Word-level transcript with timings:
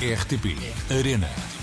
RTP 0.00 0.54
Arena. 0.90 1.57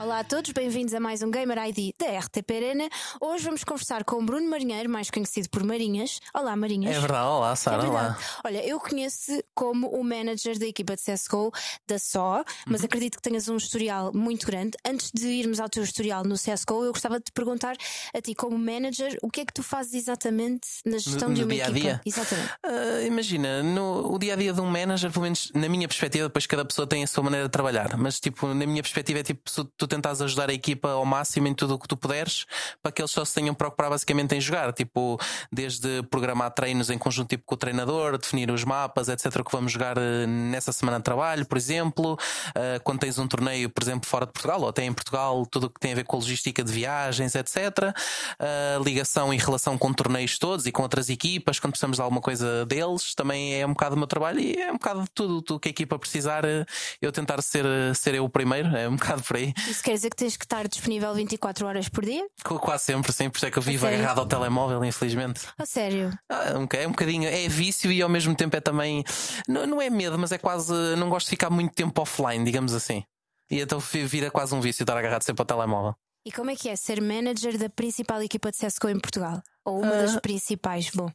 Olá 0.00 0.20
a 0.20 0.24
todos, 0.24 0.52
bem-vindos 0.52 0.94
a 0.94 1.00
mais 1.00 1.22
um 1.22 1.30
Gamer 1.30 1.58
ID 1.58 1.92
da 1.98 2.06
RTP 2.20 2.50
Arena. 2.54 2.88
Hoje 3.20 3.44
vamos 3.44 3.64
conversar 3.64 4.04
com 4.04 4.16
o 4.16 4.24
Bruno 4.24 4.48
Marinheiro, 4.48 4.88
mais 4.88 5.10
conhecido 5.10 5.48
por 5.50 5.64
Marinhas. 5.64 6.20
Olá, 6.32 6.54
Marinhas. 6.54 6.96
É 6.96 7.00
verdade, 7.00 7.26
olá, 7.26 7.56
Sara, 7.56 7.82
É 7.84 7.88
olá. 7.88 8.16
Olha, 8.44 8.64
eu 8.64 8.78
conheço 8.78 9.32
como 9.56 9.88
o 9.88 10.04
manager 10.04 10.56
da 10.56 10.66
equipa 10.66 10.94
de 10.94 11.02
CSGO 11.02 11.50
da 11.86 11.98
SO, 11.98 12.44
mas 12.68 12.84
acredito 12.84 13.16
que 13.16 13.22
tenhas 13.22 13.48
um 13.48 13.56
historial 13.56 14.12
muito 14.14 14.46
grande. 14.46 14.78
Antes 14.86 15.10
de 15.12 15.26
irmos 15.26 15.58
ao 15.58 15.68
teu 15.68 15.82
historial 15.82 16.22
no 16.24 16.36
CSGO, 16.36 16.84
eu 16.84 16.92
gostava 16.92 17.18
de 17.18 17.24
te 17.24 17.32
perguntar 17.32 17.74
a 18.14 18.20
ti, 18.20 18.36
como 18.36 18.56
manager, 18.56 19.18
o 19.20 19.28
que 19.28 19.40
é 19.40 19.44
que 19.44 19.52
tu 19.52 19.64
fazes 19.64 19.94
exatamente 19.94 20.68
na 20.86 20.98
gestão 20.98 21.28
No- 21.28 21.34
de 21.34 21.42
uma 21.42 21.54
dia 21.54 21.64
a 21.66 21.70
equipa? 21.70 21.80
dia? 21.80 22.00
Exatamente. 22.06 22.52
Ah, 22.64 23.02
imagina, 23.04 23.62
no 23.64 24.12
o 24.14 24.18
dia 24.18 24.34
a 24.34 24.36
dia 24.36 24.52
de 24.52 24.60
um 24.60 24.66
manager, 24.70 25.10
pelo 25.10 25.24
menos 25.24 25.50
na 25.54 25.68
minha 25.68 25.88
perspectiva, 25.88 26.28
depois 26.28 26.46
cada 26.46 26.64
pessoa 26.64 26.86
tem 26.86 27.02
a 27.02 27.06
sua 27.08 27.24
maneira 27.24 27.46
de 27.46 27.50
trabalhar, 27.50 27.96
mas 27.96 28.20
tipo, 28.20 28.46
na 28.54 28.64
minha 28.64 28.82
perspectiva 28.82 29.18
é 29.18 29.22
tipo 29.24 29.42
tu 29.76 29.87
tentas 29.88 30.22
ajudar 30.22 30.50
a 30.50 30.54
equipa 30.54 30.90
ao 30.90 31.04
máximo 31.04 31.48
em 31.48 31.54
tudo 31.54 31.74
o 31.74 31.78
que 31.78 31.88
tu 31.88 31.96
puderes 31.96 32.46
para 32.82 32.92
que 32.92 33.02
eles 33.02 33.10
só 33.10 33.24
se 33.24 33.34
tenham 33.34 33.54
preocupar 33.54 33.90
basicamente 33.90 34.34
em 34.34 34.40
jogar, 34.40 34.72
tipo, 34.72 35.18
desde 35.50 36.02
programar 36.04 36.50
treinos 36.52 36.90
em 36.90 36.98
conjunto 36.98 37.28
tipo 37.28 37.44
com 37.44 37.54
o 37.54 37.58
treinador, 37.58 38.18
definir 38.18 38.50
os 38.50 38.64
mapas, 38.64 39.08
etc, 39.08 39.42
que 39.42 39.52
vamos 39.52 39.72
jogar 39.72 39.98
eh, 39.98 40.26
nessa 40.26 40.72
semana 40.72 40.98
de 40.98 41.04
trabalho, 41.04 41.46
por 41.46 41.58
exemplo, 41.58 42.18
Ah, 42.54 42.80
quando 42.82 43.00
tens 43.00 43.18
um 43.18 43.26
torneio, 43.26 43.70
por 43.70 43.82
exemplo, 43.82 44.08
fora 44.08 44.26
de 44.26 44.32
Portugal, 44.32 44.60
ou 44.62 44.68
até 44.68 44.84
em 44.84 44.92
Portugal, 44.92 45.46
tudo 45.46 45.66
o 45.66 45.70
que 45.70 45.80
tem 45.80 45.92
a 45.92 45.94
ver 45.94 46.04
com 46.04 46.16
logística 46.16 46.62
de 46.62 46.72
viagens, 46.72 47.34
etc. 47.34 47.94
A 48.38 48.82
ligação 48.82 49.32
e 49.32 49.36
relação 49.36 49.78
com 49.78 49.92
torneios 49.92 50.38
todos 50.38 50.66
e 50.66 50.72
com 50.72 50.82
outras 50.82 51.08
equipas, 51.08 51.58
quando 51.58 51.72
precisamos 51.72 51.96
de 51.96 52.02
alguma 52.02 52.20
coisa 52.20 52.66
deles, 52.66 53.14
também 53.14 53.60
é 53.60 53.66
um 53.66 53.70
bocado 53.70 53.94
o 53.94 53.98
meu 53.98 54.06
trabalho 54.06 54.40
e 54.40 54.54
é 54.54 54.70
um 54.70 54.74
bocado 54.74 55.02
de 55.02 55.10
tudo 55.10 55.54
o 55.54 55.60
que 55.60 55.68
a 55.68 55.70
equipa 55.70 55.98
precisar, 55.98 56.44
eh, 56.44 56.64
eu 57.00 57.12
tentar 57.12 57.40
ser, 57.42 57.64
eh, 57.64 57.94
ser 57.94 58.14
eu 58.14 58.24
o 58.24 58.28
primeiro, 58.28 58.76
é 58.76 58.88
um 58.88 58.96
bocado 58.96 59.22
por 59.22 59.36
aí. 59.36 59.54
Isso 59.78 59.84
quer 59.84 59.92
dizer 59.92 60.10
que 60.10 60.16
tens 60.16 60.36
que 60.36 60.44
estar 60.44 60.66
disponível 60.66 61.14
24 61.14 61.64
horas 61.64 61.88
por 61.88 62.04
dia? 62.04 62.26
Qu- 62.44 62.58
Quase 62.58 62.82
sempre, 62.82 63.12
sim, 63.12 63.30
por 63.30 63.36
isso 63.36 63.46
é 63.46 63.50
que 63.52 63.58
eu 63.58 63.62
vivo 63.62 63.86
agarrado 63.86 64.18
ao 64.18 64.26
telemóvel, 64.26 64.84
infelizmente. 64.84 65.42
A 65.56 65.64
sério? 65.64 66.18
Ah, 66.28 66.46
é 66.72 66.84
um 66.86 66.90
bocadinho, 66.90 67.28
é 67.28 67.48
vício 67.48 67.92
e 67.92 68.02
ao 68.02 68.08
mesmo 68.08 68.34
tempo 68.34 68.56
é 68.56 68.60
também. 68.60 69.04
Não, 69.46 69.64
não 69.68 69.80
é 69.80 69.88
medo, 69.88 70.18
mas 70.18 70.32
é 70.32 70.38
quase. 70.38 70.72
Não 70.96 71.08
gosto 71.08 71.26
de 71.26 71.30
ficar 71.30 71.48
muito 71.48 71.72
tempo 71.76 72.02
offline, 72.02 72.44
digamos 72.44 72.74
assim. 72.74 73.04
E 73.48 73.60
então 73.60 73.78
vi- 73.78 74.04
vira 74.04 74.32
quase 74.32 74.52
um 74.52 74.60
vício 74.60 74.82
estar 74.82 74.96
agarrado 74.96 75.22
sempre 75.22 75.42
ao 75.42 75.46
telemóvel. 75.46 75.94
E 76.26 76.32
como 76.32 76.50
é 76.50 76.56
que 76.56 76.68
é 76.68 76.74
ser 76.74 77.00
manager 77.00 77.56
da 77.56 77.70
principal 77.70 78.20
equipa 78.20 78.50
de 78.50 78.56
CSGO 78.58 78.88
em 78.88 78.98
Portugal? 78.98 79.40
Ou 79.64 79.78
uma 79.80 79.94
das 79.94 80.16
principais? 80.20 80.90
Bom, 80.92 81.08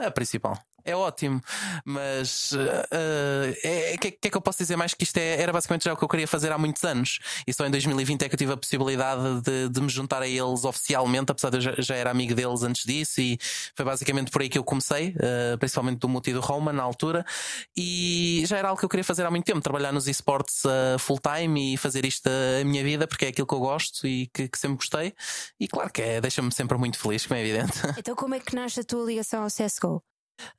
É 0.00 0.06
a 0.06 0.10
principal. 0.10 0.58
É 0.86 0.94
ótimo, 0.94 1.40
mas 1.84 2.52
o 2.52 2.58
é, 2.92 3.96
que, 4.00 4.12
que 4.12 4.28
é 4.28 4.30
que 4.30 4.36
eu 4.36 4.40
posso 4.40 4.58
dizer 4.58 4.76
mais 4.76 4.94
que 4.94 5.02
isto 5.02 5.16
é- 5.18 5.42
era 5.42 5.52
basicamente 5.52 5.84
já 5.84 5.92
o 5.92 5.96
que 5.96 6.04
eu 6.04 6.08
queria 6.08 6.28
fazer 6.28 6.52
há 6.52 6.58
muitos 6.58 6.84
anos. 6.84 7.18
E 7.46 7.52
só 7.52 7.66
em 7.66 7.70
2020 7.70 8.22
é 8.22 8.28
que 8.28 8.34
eu 8.34 8.38
tive 8.38 8.52
a 8.52 8.56
possibilidade 8.56 9.40
de, 9.42 9.68
de 9.68 9.80
me 9.80 9.88
juntar 9.88 10.22
a 10.22 10.28
eles 10.28 10.64
oficialmente, 10.64 11.32
apesar 11.32 11.50
de 11.50 11.56
eu 11.56 11.60
já, 11.60 11.74
já 11.78 11.94
era 11.96 12.10
amigo 12.10 12.34
deles 12.34 12.62
antes 12.62 12.84
disso. 12.84 13.20
E 13.20 13.36
foi 13.74 13.84
basicamente 13.84 14.30
por 14.30 14.42
aí 14.42 14.48
que 14.48 14.58
eu 14.58 14.64
comecei, 14.64 15.14
eh, 15.18 15.56
principalmente 15.56 15.98
do 15.98 16.08
Muti 16.08 16.30
e 16.30 16.34
do 16.34 16.40
Roman 16.40 16.72
na 16.72 16.82
altura, 16.82 17.24
e 17.76 18.44
já 18.46 18.56
era 18.58 18.68
algo 18.68 18.78
que 18.78 18.84
eu 18.84 18.88
queria 18.88 19.04
fazer 19.04 19.24
há 19.26 19.30
muito 19.30 19.44
tempo, 19.44 19.60
trabalhar 19.60 19.92
nos 19.92 20.06
esportes 20.06 20.64
eh, 20.64 20.96
full 20.98 21.18
time 21.18 21.74
e 21.74 21.76
fazer 21.76 22.04
isto 22.04 22.28
a 22.28 22.64
minha 22.64 22.82
vida 22.84 23.06
porque 23.06 23.24
é 23.26 23.28
aquilo 23.28 23.46
que 23.46 23.54
eu 23.54 23.60
gosto 23.60 24.06
e 24.06 24.28
que, 24.28 24.48
que 24.48 24.58
sempre 24.58 24.76
gostei, 24.76 25.14
e 25.58 25.66
claro 25.66 25.90
que 25.90 26.02
é, 26.02 26.20
deixa-me 26.20 26.52
sempre 26.52 26.78
muito 26.78 26.98
feliz, 26.98 27.26
como 27.26 27.38
é 27.38 27.42
evidente. 27.46 27.72
então 27.98 28.14
como 28.14 28.34
é 28.34 28.40
que 28.40 28.54
nasce 28.54 28.80
a 28.80 28.84
tua 28.84 29.04
ligação 29.04 29.42
ao 29.42 29.48
CSGO? 29.48 30.02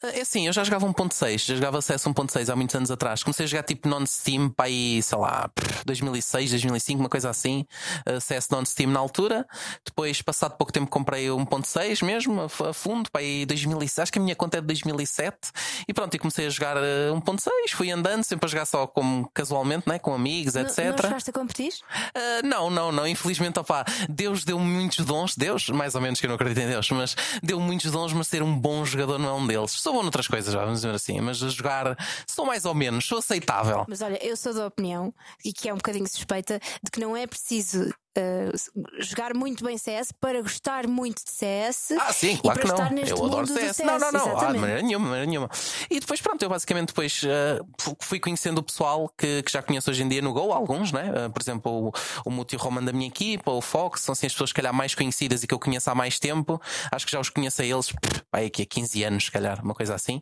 É 0.01 0.21
assim, 0.21 0.47
eu 0.47 0.53
já 0.53 0.63
jogava 0.63 0.87
1.6, 0.87 1.45
já 1.45 1.55
jogava 1.55 1.81
CS 1.81 2.03
1.6 2.03 2.51
há 2.51 2.55
muitos 2.55 2.75
anos 2.75 2.91
atrás. 2.91 3.23
Comecei 3.23 3.45
a 3.45 3.47
jogar 3.47 3.63
tipo 3.63 3.87
non-Steam 3.87 4.49
para 4.49 4.65
aí, 4.65 5.01
sei 5.01 5.17
lá, 5.17 5.49
2006, 5.85 6.51
2005, 6.51 6.99
uma 6.99 7.09
coisa 7.09 7.29
assim. 7.29 7.65
Uh, 8.07 8.19
CS 8.19 8.49
non-Steam 8.49 8.91
na 8.91 8.99
altura. 8.99 9.45
Depois, 9.85 10.21
passado 10.21 10.57
pouco 10.57 10.71
tempo, 10.71 10.87
comprei 10.87 11.29
o 11.29 11.37
1.6 11.37 12.05
mesmo, 12.05 12.41
a 12.41 12.73
fundo, 12.73 13.09
para 13.11 13.21
aí 13.21 13.45
2006. 13.45 13.99
Acho 13.99 14.11
que 14.11 14.19
a 14.19 14.21
minha 14.21 14.35
conta 14.35 14.57
é 14.57 14.61
de 14.61 14.67
2007. 14.67 15.37
E 15.87 15.93
pronto, 15.93 16.13
e 16.15 16.19
comecei 16.19 16.47
a 16.47 16.49
jogar 16.49 16.77
uh, 16.77 17.15
1.6. 17.15 17.49
Fui 17.71 17.91
andando, 17.91 18.23
sempre 18.23 18.45
a 18.45 18.49
jogar 18.49 18.65
só 18.65 18.87
como 18.87 19.29
casualmente, 19.33 19.87
né? 19.87 19.99
com 19.99 20.13
amigos, 20.13 20.53
Não- 20.53 20.61
etc. 20.61 20.77
Não 20.85 20.97
chegaste 20.97 21.29
a 21.29 21.33
competir? 21.33 21.73
Uh, 22.15 22.45
não, 22.45 22.69
não, 22.69 22.91
não. 22.91 23.07
Infelizmente, 23.07 23.59
opá, 23.59 23.85
Deus 24.09 24.43
deu 24.43 24.59
muitos 24.59 25.05
dons. 25.05 25.35
Deus, 25.35 25.69
mais 25.69 25.95
ou 25.95 26.01
menos 26.01 26.19
que 26.19 26.25
eu 26.25 26.29
não 26.29 26.35
acredito 26.35 26.59
em 26.63 26.67
Deus, 26.67 26.89
mas 26.91 27.15
deu 27.43 27.59
muitos 27.59 27.91
dons, 27.91 28.13
mas 28.13 28.27
ser 28.27 28.41
um 28.41 28.57
bom 28.57 28.83
jogador 28.85 29.17
não 29.17 29.29
é 29.29 29.33
um 29.33 29.47
deles. 29.47 29.71
Sou 29.71 29.93
bom 29.93 30.01
noutras 30.01 30.27
coisas, 30.27 30.53
já, 30.53 30.59
vamos 30.61 30.81
dizer 30.81 30.93
assim, 30.93 31.19
mas 31.21 31.41
a 31.43 31.49
jogar 31.49 31.97
sou 32.27 32.45
mais 32.45 32.65
ou 32.65 32.73
menos, 32.73 33.05
sou 33.05 33.19
aceitável. 33.19 33.85
Mas 33.87 34.01
olha, 34.01 34.17
eu 34.25 34.35
sou 34.35 34.53
da 34.53 34.65
opinião, 34.65 35.13
e 35.43 35.51
que 35.53 35.66
é 35.67 35.73
um 35.73 35.77
bocadinho 35.77 36.07
suspeita, 36.07 36.59
de 36.83 36.91
que 36.91 36.99
não 36.99 37.15
é 37.15 37.27
preciso 37.27 37.93
eh, 38.17 38.51
jogar 38.99 39.33
muito 39.33 39.63
bem 39.63 39.77
CS 39.77 40.11
para 40.11 40.41
gostar 40.41 40.87
muito 40.87 41.23
de 41.23 41.29
CS. 41.31 41.91
Ah, 41.99 42.11
sim, 42.11 42.33
e 42.33 42.37
claro 42.39 42.59
para 42.59 42.69
que 42.69 42.73
estar 42.81 42.91
não. 42.91 43.03
Eu 43.03 43.25
adoro 43.25 43.45
do 43.47 43.53
CS. 43.53 43.79
Não, 43.79 43.99
não, 43.99 44.11
não. 44.11 44.37
Ah, 44.37 44.51
de 44.51 44.57
maneira 44.59 44.81
nenhuma, 44.81 45.05
de 45.05 45.09
maneira 45.09 45.25
nenhuma. 45.25 45.49
E 45.89 45.99
depois, 45.99 46.19
pronto, 46.19 46.41
eu 46.41 46.49
basicamente 46.49 46.87
depois 46.87 47.21
uh, 47.23 47.65
fu- 47.79 47.95
fui 47.99 48.19
conhecendo 48.19 48.57
o 48.57 48.63
pessoal 48.63 49.07
que, 49.17 49.43
que 49.43 49.51
já 49.51 49.61
conheço 49.61 49.89
hoje 49.91 50.03
em 50.03 50.07
dia 50.09 50.21
no 50.21 50.33
Go, 50.33 50.51
alguns, 50.51 50.91
né? 50.91 51.11
Uh, 51.27 51.31
por 51.31 51.41
exemplo, 51.41 51.87
o, 51.89 51.91
o 52.25 52.31
Muti 52.31 52.55
Roman 52.55 52.83
da 52.83 52.91
minha 52.91 53.07
equipa, 53.07 53.51
o 53.51 53.61
Fox, 53.61 54.01
são 54.01 54.13
assim 54.13 54.25
as 54.25 54.33
pessoas, 54.33 54.49
se 54.49 54.53
calhar, 54.55 54.73
mais 54.73 54.95
conhecidas 54.95 55.43
e 55.43 55.47
que 55.47 55.53
eu 55.53 55.59
conheço 55.59 55.89
há 55.89 55.95
mais 55.95 56.17
tempo. 56.19 56.59
Acho 56.91 57.05
que 57.05 57.11
já 57.11 57.19
os 57.19 57.29
conheço 57.29 57.61
a 57.61 57.65
eles, 57.65 57.91
pá, 58.31 58.39
aqui 58.39 58.63
há 58.63 58.65
15 58.65 59.03
anos, 59.03 59.25
se 59.25 59.31
calhar, 59.31 59.63
uma 59.63 59.73
coisa 59.75 59.93
assim. 59.95 60.21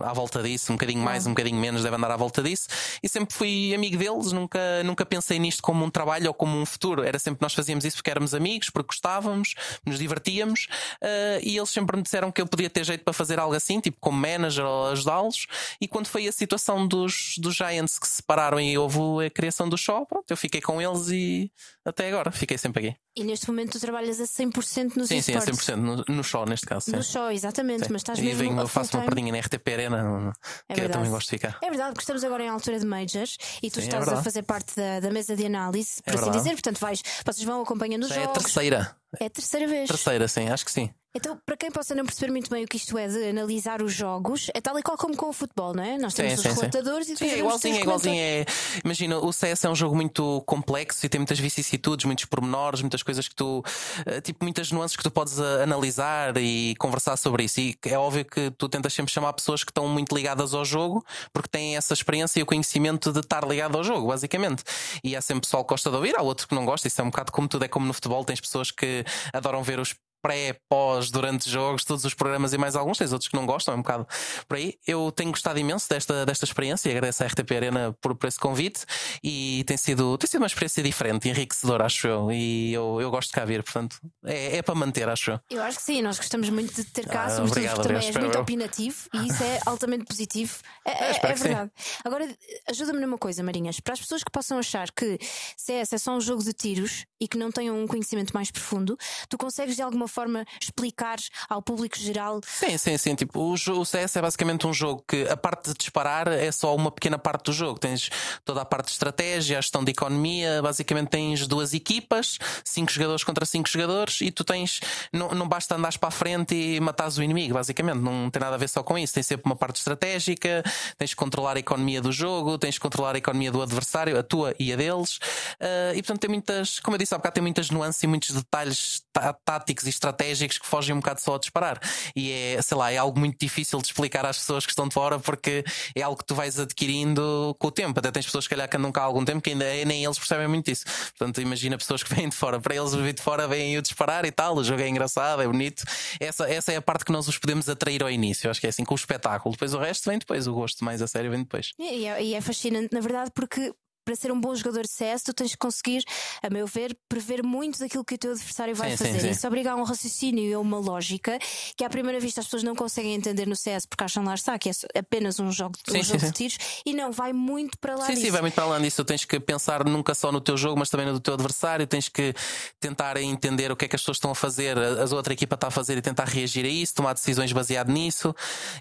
À 0.00 0.14
volta 0.14 0.42
disso, 0.42 0.72
um 0.72 0.76
bocadinho 0.76 1.02
mais, 1.04 1.26
um 1.26 1.30
bocadinho 1.32 1.58
menos, 1.60 1.82
deve 1.82 1.94
andar 1.94 2.10
à 2.10 2.16
volta 2.16 2.42
disso. 2.42 2.66
E 3.02 3.08
sempre 3.08 3.34
fui 3.34 3.74
amigo 3.74 3.98
deles, 3.98 4.32
nunca, 4.32 4.58
nunca 4.82 5.04
pensei 5.04 5.38
nisto 5.38 5.62
como 5.62 5.84
um 5.84 5.90
trabalho 5.90 6.28
ou 6.28 6.32
como 6.34 6.56
um 6.58 6.64
futuro. 6.64 7.04
Era 7.14 7.18
sempre 7.20 7.38
nós 7.42 7.54
fazíamos 7.54 7.84
isso 7.84 7.96
porque 7.96 8.10
éramos 8.10 8.34
amigos, 8.34 8.70
porque 8.70 8.88
gostávamos, 8.88 9.54
nos 9.86 9.98
divertíamos. 9.98 10.66
eh, 11.00 11.40
e 11.42 11.56
eles 11.56 11.70
sempre 11.70 11.96
me 11.96 12.02
disseram 12.02 12.32
que 12.32 12.40
eu 12.42 12.46
podia 12.46 12.68
ter 12.68 12.84
jeito 12.84 13.04
para 13.04 13.12
fazer 13.12 13.38
algo 13.38 13.54
assim, 13.54 13.80
tipo 13.80 13.96
como 14.00 14.18
manager 14.18 14.64
ou 14.64 14.88
ajudá-los. 14.88 15.46
E 15.80 15.86
quando 15.88 16.06
foi 16.08 16.26
a 16.26 16.32
situação 16.32 16.86
dos, 16.86 17.36
dos 17.38 17.54
Giants 17.54 17.98
que 17.98 18.06
se 18.08 18.14
separaram 18.16 18.60
e 18.60 18.76
houve 18.76 19.26
a 19.26 19.30
criação 19.30 19.68
do 19.68 19.76
show, 19.78 20.04
pronto, 20.06 20.28
eu 20.30 20.36
fiquei 20.36 20.60
com 20.60 20.80
eles 20.82 21.08
e 21.10 21.52
até 21.84 22.08
agora 22.08 22.32
fiquei 22.32 22.58
sempre 22.58 22.88
aqui. 22.88 23.03
E 23.16 23.22
neste 23.22 23.46
momento 23.48 23.72
tu 23.72 23.80
trabalhas 23.80 24.20
a 24.20 24.24
100% 24.24 24.96
nos 24.96 25.06
Sim, 25.08 25.20
sim, 25.22 25.34
a 25.34 25.38
esportes. 25.38 25.66
100% 25.68 25.76
no, 25.76 26.04
no 26.16 26.24
show, 26.24 26.44
neste 26.44 26.66
caso. 26.66 26.90
No 26.90 27.00
sim. 27.02 27.12
show, 27.12 27.30
exatamente, 27.30 27.86
Sim. 27.86 27.92
mas 27.92 28.00
estás 28.00 28.18
e 28.18 28.22
mesmo 28.22 28.38
venho, 28.40 28.58
a 28.58 28.62
eu 28.62 28.68
faço 28.68 28.96
uma 28.96 29.04
perdinha 29.04 29.30
na 29.32 29.38
RTP 29.38 29.68
Arena, 29.72 30.32
que 30.66 30.72
eu 30.72 30.76
verdade. 30.76 30.92
também 30.94 31.10
gosto 31.10 31.26
de 31.26 31.30
ficar. 31.30 31.58
É 31.62 31.68
verdade 31.70 31.94
que 31.94 32.00
estamos 32.02 32.24
agora 32.24 32.42
em 32.42 32.48
altura 32.48 32.80
de 32.80 32.84
majors 32.86 33.36
e 33.62 33.70
tu 33.70 33.76
Sim, 33.76 33.82
é 33.82 33.84
estás 33.84 34.02
a 34.02 34.04
verdade. 34.06 34.24
fazer 34.24 34.42
parte 34.42 34.74
da, 34.74 34.98
da 34.98 35.10
mesa 35.12 35.36
de 35.36 35.46
análise, 35.46 36.02
por 36.02 36.10
É 36.10 36.14
assim 36.14 36.24
verdade. 36.24 36.38
dizer. 36.42 36.52
Portanto, 36.54 36.78
vais, 36.80 37.02
vocês 37.24 37.44
vão 37.46 37.62
acompanhando 37.62 38.02
os 38.02 38.08
Já 38.08 38.16
é 38.16 38.18
a 38.18 38.22
jogos. 38.24 38.42
terceira. 38.42 38.96
É 39.20 39.26
a 39.26 39.30
terceira 39.30 39.68
vez. 39.68 39.88
Terceira, 39.88 40.26
sim, 40.26 40.48
acho 40.48 40.64
que 40.64 40.72
sim. 40.72 40.90
Então, 41.16 41.38
para 41.46 41.56
quem 41.56 41.70
possa 41.70 41.94
não 41.94 42.04
perceber 42.04 42.32
muito 42.32 42.50
bem 42.50 42.64
o 42.64 42.66
que 42.66 42.76
isto 42.76 42.98
é 42.98 43.06
de 43.06 43.28
analisar 43.28 43.80
os 43.80 43.92
jogos, 43.92 44.50
é 44.52 44.60
tal 44.60 44.76
e 44.78 44.82
qual 44.82 44.96
como 44.96 45.16
com 45.16 45.28
o 45.28 45.32
futebol, 45.32 45.72
não 45.72 45.82
é? 45.84 45.96
Nós 45.96 46.12
temos 46.12 46.32
Sim, 46.32 46.36
os 46.38 46.42
sim, 46.42 46.48
sim. 46.50 46.60
relatadores 46.60 47.08
e 47.08 47.16
Sim, 47.16 47.24
depois 47.24 47.32
é 47.32 47.36
devemos 47.36 47.60
ter 47.60 47.68
igualzinho, 47.68 47.78
é 47.78 47.80
igualzinho. 47.82 48.20
É, 48.20 48.44
imagina, 48.84 49.18
o 49.18 49.32
CS 49.32 49.64
é 49.64 49.70
um 49.70 49.76
jogo 49.76 49.94
muito 49.94 50.42
complexo 50.44 51.06
e 51.06 51.08
tem 51.08 51.20
muitas 51.20 51.38
vicissitudes, 51.38 52.04
muitos 52.04 52.24
pormenores, 52.24 52.80
muitas 52.80 53.02
coisas 53.04 53.28
que 53.28 53.34
tu, 53.36 53.62
eh, 54.06 54.20
tipo, 54.20 54.44
muitas 54.44 54.72
nuances 54.72 54.96
que 54.96 55.04
tu 55.04 55.10
podes 55.10 55.38
eh, 55.38 55.62
analisar 55.62 56.36
e 56.36 56.74
conversar 56.80 57.16
sobre 57.16 57.44
isso. 57.44 57.60
E 57.60 57.78
é 57.86 57.96
óbvio 57.96 58.24
que 58.24 58.50
tu 58.58 58.68
tentas 58.68 58.92
sempre 58.92 59.12
chamar 59.12 59.32
pessoas 59.34 59.62
que 59.62 59.70
estão 59.70 59.86
muito 59.86 60.12
ligadas 60.14 60.52
ao 60.52 60.64
jogo 60.64 61.04
porque 61.32 61.48
têm 61.48 61.76
essa 61.76 61.94
experiência 61.94 62.40
e 62.40 62.42
o 62.42 62.46
conhecimento 62.46 63.12
de 63.12 63.20
estar 63.20 63.46
ligado 63.46 63.78
ao 63.78 63.84
jogo, 63.84 64.08
basicamente. 64.08 64.64
E 65.04 65.14
há 65.14 65.22
sempre 65.22 65.42
pessoal 65.42 65.64
que 65.64 65.68
gosta 65.68 65.90
de 65.90 65.96
ouvir, 65.96 66.16
há 66.16 66.22
outro 66.22 66.48
que 66.48 66.56
não 66.56 66.64
gosta. 66.64 66.88
Isso 66.88 67.00
é 67.00 67.04
um 67.04 67.10
bocado 67.10 67.30
como 67.30 67.46
tudo, 67.46 67.64
é 67.64 67.68
como 67.68 67.86
no 67.86 67.94
futebol, 67.94 68.24
tens 68.24 68.40
pessoas 68.40 68.72
que 68.72 69.04
adoram 69.32 69.62
ver 69.62 69.78
os 69.78 69.94
pré, 70.24 70.58
pós, 70.70 71.10
durante 71.10 71.50
jogos, 71.50 71.84
todos 71.84 72.02
os 72.06 72.14
programas 72.14 72.54
e 72.54 72.58
mais 72.58 72.74
alguns, 72.74 72.96
tens 72.96 73.12
outros 73.12 73.28
que 73.28 73.36
não 73.36 73.44
gostam, 73.44 73.74
é 73.74 73.76
um 73.76 73.82
bocado 73.82 74.06
por 74.48 74.56
aí. 74.56 74.74
Eu 74.86 75.12
tenho 75.12 75.30
gostado 75.30 75.58
imenso 75.58 75.86
desta, 75.86 76.24
desta 76.24 76.46
experiência 76.46 76.88
e 76.88 76.92
agradeço 76.92 77.22
à 77.22 77.26
RTP 77.26 77.50
Arena 77.54 77.94
por, 78.00 78.14
por 78.16 78.26
esse 78.26 78.38
convite 78.40 78.86
e 79.22 79.62
tem 79.66 79.76
sido, 79.76 80.16
tem 80.16 80.26
sido 80.26 80.40
uma 80.40 80.46
experiência 80.46 80.82
diferente, 80.82 81.28
enriquecedora, 81.28 81.84
acho 81.84 82.06
eu, 82.08 82.32
e 82.32 82.72
eu, 82.72 83.02
eu 83.02 83.10
gosto 83.10 83.28
de 83.28 83.34
cá 83.34 83.44
vir, 83.44 83.62
portanto, 83.62 83.98
é, 84.24 84.56
é 84.56 84.62
para 84.62 84.74
manter, 84.74 85.06
acho 85.10 85.32
eu. 85.32 85.40
Eu 85.50 85.62
acho 85.62 85.76
que 85.76 85.84
sim, 85.84 86.00
nós 86.00 86.16
gostamos 86.16 86.48
muito 86.48 86.72
de 86.74 86.84
ter 86.84 87.06
cá, 87.06 87.24
Ah, 87.24 87.28
sobretudo 87.30 87.50
obrigado, 87.58 87.74
porque 87.76 87.88
também 87.88 88.06
és 88.06 88.16
muito 88.16 88.34
eu. 88.34 88.40
opinativo 88.40 88.96
e 89.12 89.26
isso 89.28 89.42
é 89.42 89.60
altamente 89.66 90.04
positivo. 90.06 90.54
É, 90.86 90.90
é- 90.90 91.10
é 91.10 91.36
sim. 91.36 91.44
verdade. 91.44 91.70
Agora, 92.02 92.26
ajuda-me 92.70 93.00
numa 93.00 93.18
coisa, 93.18 93.42
Marinhas. 93.42 93.78
Para 93.78 93.92
as 93.92 94.00
pessoas 94.00 94.24
que 94.24 94.30
possam 94.30 94.56
achar 94.58 94.90
que 94.90 95.18
CS 95.56 95.92
é 95.92 95.98
só 95.98 96.12
um 96.16 96.20
jogo 96.20 96.42
de 96.42 96.52
tiros 96.54 97.04
e 97.20 97.28
que 97.28 97.36
não 97.36 97.50
tenham 97.52 97.78
um 97.78 97.86
conhecimento 97.86 98.32
mais 98.32 98.50
profundo, 98.50 98.96
tu 99.28 99.36
consegues 99.36 99.76
de 99.76 99.82
alguma 99.82 100.08
forma 100.14 100.44
explicar 100.60 101.18
ao 101.48 101.60
público 101.60 101.98
geral. 101.98 102.40
Sim, 102.46 102.78
sim, 102.78 102.96
sim. 102.96 103.14
Tipo, 103.14 103.40
o, 103.40 103.52
o 103.52 103.84
CS 103.84 104.16
é 104.16 104.22
basicamente 104.22 104.66
um 104.66 104.72
jogo 104.72 105.04
que 105.06 105.26
a 105.28 105.36
parte 105.36 105.70
de 105.70 105.74
disparar 105.74 106.28
é 106.28 106.52
só 106.52 106.74
uma 106.74 106.90
pequena 106.90 107.18
parte 107.18 107.46
do 107.46 107.52
jogo. 107.52 107.78
Tens 107.78 108.10
toda 108.44 108.62
a 108.62 108.64
parte 108.64 108.86
de 108.86 108.92
estratégia, 108.92 109.58
a 109.58 109.60
gestão 109.60 109.82
de 109.82 109.90
economia. 109.90 110.62
Basicamente 110.62 111.08
tens 111.08 111.46
duas 111.46 111.74
equipas, 111.74 112.38
cinco 112.64 112.92
jogadores 112.92 113.24
contra 113.24 113.44
cinco 113.44 113.68
jogadores, 113.68 114.20
e 114.20 114.30
tu 114.30 114.44
tens. 114.44 114.80
Não, 115.12 115.30
não 115.30 115.48
basta 115.48 115.74
andares 115.74 115.96
para 115.96 116.08
a 116.08 116.12
frente 116.12 116.54
e 116.54 116.80
matares 116.80 117.18
o 117.18 117.22
inimigo, 117.22 117.54
basicamente. 117.54 117.98
Não 117.98 118.30
tem 118.30 118.40
nada 118.40 118.54
a 118.54 118.58
ver 118.58 118.68
só 118.68 118.82
com 118.82 118.96
isso. 118.96 119.12
Tem 119.14 119.22
sempre 119.22 119.46
uma 119.46 119.56
parte 119.56 119.76
estratégica, 119.76 120.62
tens 120.96 121.10
que 121.10 121.16
controlar 121.16 121.56
a 121.56 121.60
economia 121.60 122.00
do 122.00 122.12
jogo, 122.12 122.56
tens 122.56 122.76
que 122.76 122.80
controlar 122.80 123.14
a 123.14 123.18
economia 123.18 123.50
do 123.50 123.60
adversário, 123.60 124.18
a 124.18 124.22
tua 124.22 124.54
e 124.58 124.72
a 124.72 124.76
deles. 124.76 125.16
Uh, 125.60 125.94
e 125.94 126.02
portanto 126.02 126.20
tem 126.20 126.30
muitas, 126.30 126.78
como 126.80 126.94
eu 126.94 126.98
disse 126.98 127.14
há 127.14 127.18
bocado, 127.18 127.34
tem 127.34 127.42
muitas 127.42 127.70
nuances 127.70 128.02
e 128.02 128.06
muitos 128.06 128.30
detalhes 128.30 129.02
táticos 129.44 129.86
e 129.86 129.90
estratégicos 129.90 130.03
que 130.12 130.66
fogem 130.66 130.94
um 130.94 130.98
bocado 130.98 131.20
só 131.20 131.34
a 131.34 131.38
disparar. 131.38 131.78
E 132.14 132.32
é, 132.32 132.62
sei 132.62 132.76
lá, 132.76 132.90
é 132.90 132.96
algo 132.96 133.18
muito 133.18 133.38
difícil 133.38 133.78
de 133.80 133.86
explicar 133.86 134.24
às 134.26 134.38
pessoas 134.38 134.64
que 134.64 134.72
estão 134.72 134.88
de 134.88 134.94
fora 134.94 135.18
porque 135.18 135.64
é 135.94 136.02
algo 136.02 136.18
que 136.18 136.24
tu 136.24 136.34
vais 136.34 136.58
adquirindo 136.58 137.54
com 137.58 137.68
o 137.68 137.70
tempo. 137.70 137.98
Até 137.98 138.10
tens 138.10 138.24
pessoas 138.26 138.46
que 138.46 138.54
calhar 138.54 138.68
que 138.68 138.76
andam 138.76 138.92
cá 138.92 139.02
há 139.02 139.04
algum 139.04 139.24
tempo 139.24 139.40
que 139.40 139.50
ainda 139.50 139.64
é, 139.64 139.84
nem 139.84 140.04
eles 140.04 140.18
percebem 140.18 140.48
muito 140.48 140.70
isso. 140.70 140.84
Portanto, 141.16 141.40
imagina 141.40 141.76
pessoas 141.76 142.02
que 142.02 142.14
vêm 142.14 142.28
de 142.28 142.36
fora. 142.36 142.60
Para 142.60 142.74
eles 142.74 142.94
vir 142.94 143.12
de 143.12 143.22
fora 143.22 143.46
vêm 143.46 143.76
o 143.76 143.82
disparar 143.82 144.24
e 144.24 144.30
tal. 144.30 144.56
O 144.56 144.64
jogo 144.64 144.80
é 144.80 144.88
engraçado, 144.88 145.42
é 145.42 145.46
bonito. 145.46 145.84
Essa, 146.20 146.48
essa 146.48 146.72
é 146.72 146.76
a 146.76 146.82
parte 146.82 147.04
que 147.04 147.12
nós 147.12 147.28
os 147.28 147.38
podemos 147.38 147.68
atrair 147.68 148.02
ao 148.02 148.10
início. 148.10 148.46
Eu 148.46 148.50
acho 148.50 148.60
que 148.60 148.66
é 148.66 148.70
assim 148.70 148.84
com 148.84 148.94
o 148.94 148.96
espetáculo. 148.96 149.52
Depois 149.52 149.74
o 149.74 149.78
resto 149.78 150.08
vem 150.08 150.18
depois. 150.18 150.46
O 150.46 150.54
gosto 150.54 150.84
mais 150.84 151.02
a 151.02 151.06
sério 151.06 151.30
vem 151.30 151.40
depois. 151.40 151.72
E 151.78 152.06
é, 152.06 152.22
e 152.22 152.34
é 152.34 152.40
fascinante, 152.40 152.92
na 152.92 153.00
verdade, 153.00 153.30
porque 153.34 153.72
para 154.04 154.14
ser 154.14 154.30
um 154.32 154.40
bom 154.40 154.54
jogador 154.54 154.82
de 154.82 154.90
CS, 154.90 155.22
tu 155.22 155.32
tens 155.32 155.52
que 155.52 155.58
conseguir, 155.58 156.04
a 156.42 156.50
meu 156.50 156.66
ver, 156.66 156.96
prever 157.08 157.42
muito 157.42 157.78
daquilo 157.78 158.04
que 158.04 158.14
o 158.14 158.18
teu 158.18 158.32
adversário 158.32 158.74
vai 158.74 158.90
sim, 158.90 158.96
fazer. 158.96 159.12
Sim, 159.14 159.20
sim. 159.20 159.30
Isso 159.30 159.46
obriga 159.46 159.72
a 159.72 159.76
um 159.76 159.82
raciocínio 159.82 160.44
e 160.44 160.52
a 160.52 160.58
uma 160.58 160.78
lógica 160.78 161.38
que 161.76 161.84
à 161.84 161.88
primeira 161.88 162.20
vista 162.20 162.40
as 162.40 162.46
pessoas 162.46 162.62
não 162.62 162.74
conseguem 162.74 163.14
entender 163.14 163.46
no 163.46 163.56
CS 163.56 163.86
porque 163.86 164.04
acham 164.04 164.24
lá 164.24 164.34
está 164.34 164.58
que 164.58 164.68
é 164.68 164.72
apenas 164.98 165.40
um 165.40 165.50
jogo, 165.50 165.78
um 165.90 166.02
jogo 166.02 166.20
de 166.20 166.32
tiros 166.32 166.58
e 166.84 166.92
não, 166.92 167.10
vai 167.10 167.32
muito 167.32 167.78
para 167.78 167.94
lá 167.94 168.06
sim, 168.06 168.14
disso. 168.14 168.26
Sim, 168.26 168.30
vai 168.30 168.40
muito 168.42 168.54
para 168.54 168.66
lá 168.66 168.78
disso. 168.78 168.96
Tu 168.96 169.04
tens 169.04 169.24
que 169.24 169.40
pensar 169.40 169.84
nunca 169.84 170.14
só 170.14 170.30
no 170.30 170.40
teu 170.40 170.56
jogo, 170.56 170.78
mas 170.78 170.90
também 170.90 171.06
no 171.06 171.20
teu 171.20 171.34
adversário. 171.34 171.86
Tens 171.86 172.08
que 172.08 172.34
tentar 172.80 173.16
entender 173.16 173.70
o 173.72 173.76
que 173.76 173.84
é 173.84 173.88
que 173.88 173.96
as 173.96 174.02
pessoas 174.02 174.16
estão 174.16 174.30
a 174.30 174.34
fazer, 174.34 174.76
a 174.78 175.14
outra 175.14 175.32
equipa 175.32 175.54
está 175.54 175.68
a 175.68 175.70
fazer 175.70 175.96
e 175.96 176.02
tentar 176.02 176.28
reagir 176.28 176.64
a 176.64 176.68
isso, 176.68 176.94
tomar 176.94 177.14
decisões 177.14 177.52
baseado 177.52 177.90
nisso. 177.90 178.34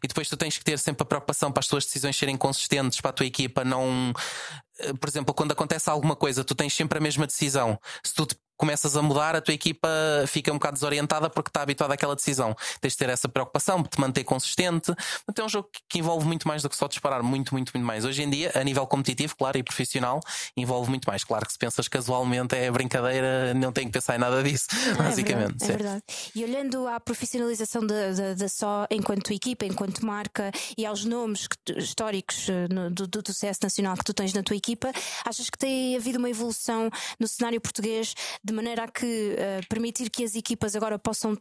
E 0.03 0.07
depois 0.07 0.27
tu 0.27 0.37
tens 0.37 0.57
que 0.57 0.63
ter 0.63 0.79
sempre 0.79 1.03
a 1.03 1.05
preocupação 1.05 1.51
para 1.51 1.61
as 1.61 1.67
tuas 1.67 1.85
decisões 1.85 2.17
serem 2.17 2.37
consistentes, 2.37 2.99
para 2.99 3.09
a 3.09 3.13
tua 3.13 3.25
equipa 3.25 3.63
não 3.63 4.13
por 4.99 5.09
exemplo, 5.09 5.33
quando 5.33 5.51
acontece 5.51 5.89
alguma 5.89 6.15
coisa, 6.15 6.43
tu 6.43 6.55
tens 6.55 6.73
sempre 6.73 6.97
a 6.97 7.01
mesma 7.01 7.27
decisão. 7.27 7.79
Se 8.03 8.13
tu 8.13 8.27
começas 8.63 8.95
a 8.95 9.01
mudar, 9.01 9.35
a 9.35 9.41
tua 9.41 9.53
equipa 9.53 9.89
fica 10.25 10.49
um 10.49 10.53
bocado 10.53 10.75
desorientada 10.75 11.29
porque 11.29 11.49
está 11.49 11.63
habituada 11.63 11.95
àquela 11.95 12.15
decisão. 12.15 12.55
Tens 12.79 12.93
de 12.93 12.97
ter 12.97 13.09
essa 13.09 13.27
preocupação 13.27 13.81
de 13.81 13.89
te 13.89 13.99
manter 13.99 14.23
consistente. 14.23 14.93
Então 15.29 15.43
é 15.43 15.45
um 15.47 15.49
jogo 15.49 15.67
que 15.89 15.99
envolve 15.99 16.25
muito 16.25 16.47
mais 16.47 16.63
do 16.63 16.69
que 16.69 16.77
só 16.77 16.87
disparar, 16.87 17.21
muito, 17.21 17.53
muito, 17.53 17.73
muito 17.73 17.85
mais. 17.85 18.05
Hoje 18.05 18.23
em 18.23 18.29
dia, 18.29 18.53
a 18.55 18.63
nível 18.63 18.87
competitivo, 18.87 19.35
claro, 19.35 19.57
e 19.57 19.63
profissional, 19.63 20.21
envolve 20.55 20.89
muito 20.89 21.03
mais. 21.05 21.25
Claro 21.25 21.45
que 21.45 21.51
se 21.51 21.59
pensas 21.59 21.89
casualmente 21.89 22.55
é 22.55 22.71
brincadeira, 22.71 23.53
não 23.53 23.73
tem 23.73 23.85
que 23.85 23.91
pensar 23.91 24.15
em 24.15 24.19
nada 24.19 24.41
disso, 24.41 24.67
é 24.71 24.93
basicamente. 24.93 25.57
Verdade, 25.57 25.65
é 25.65 25.75
verdade. 25.75 26.03
E 26.33 26.43
olhando 26.45 26.87
à 26.87 27.01
profissionalização 27.01 27.85
da, 27.85 28.47
só 28.47 28.87
enquanto 28.89 29.33
equipa, 29.33 29.65
enquanto 29.65 30.05
marca 30.05 30.53
e 30.77 30.85
aos 30.85 31.03
nomes 31.03 31.49
históricos 31.75 32.47
eh, 32.47 32.73
no, 32.73 32.89
do, 32.89 33.07
do 33.07 33.33
CS 33.33 33.59
nacional 33.61 33.97
que 33.97 34.05
tu 34.05 34.13
tens 34.13 34.33
na 34.33 34.41
tua 34.41 34.55
equipa, 34.55 34.89
achas 35.25 35.49
que 35.49 35.57
tem 35.57 35.97
havido 35.97 36.17
uma 36.17 36.29
evolução 36.29 36.89
no 37.19 37.27
cenário 37.27 37.59
português 37.59 38.15
de 38.41 38.52
de 38.53 38.55
maneira 38.55 38.83
a 38.83 38.87
que 38.87 39.33
uh, 39.33 39.67
permitir 39.67 40.11
que 40.11 40.23
as 40.23 40.35
equipas 40.35 40.75
agora 40.75 40.99
possam 40.99 41.35